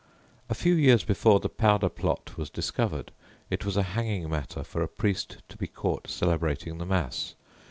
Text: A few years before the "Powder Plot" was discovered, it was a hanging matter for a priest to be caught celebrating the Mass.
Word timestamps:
A 0.49 0.55
few 0.55 0.73
years 0.73 1.03
before 1.03 1.39
the 1.39 1.47
"Powder 1.47 1.87
Plot" 1.87 2.35
was 2.35 2.49
discovered, 2.49 3.11
it 3.51 3.63
was 3.65 3.77
a 3.77 3.83
hanging 3.93 4.31
matter 4.31 4.63
for 4.63 4.81
a 4.81 4.87
priest 4.87 5.43
to 5.49 5.57
be 5.57 5.67
caught 5.67 6.07
celebrating 6.07 6.79
the 6.79 6.87
Mass. 6.87 7.35